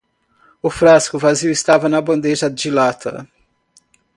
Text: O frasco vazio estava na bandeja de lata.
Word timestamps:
O 0.63 0.71
frasco 0.71 1.19
vazio 1.19 1.51
estava 1.51 1.87
na 1.87 2.01
bandeja 2.01 2.49
de 2.49 2.71
lata. 2.71 3.29